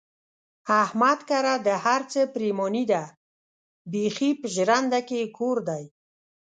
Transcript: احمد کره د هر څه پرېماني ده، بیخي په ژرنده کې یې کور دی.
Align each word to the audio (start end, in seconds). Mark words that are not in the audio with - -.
احمد 0.83 1.19
کره 1.29 1.53
د 1.67 1.69
هر 1.85 2.01
څه 2.11 2.21
پرېماني 2.33 2.83
ده، 2.91 3.03
بیخي 3.91 4.31
په 4.39 4.47
ژرنده 4.55 4.99
کې 5.07 5.17
یې 5.23 5.27
کور 5.37 5.57
دی. 5.69 5.83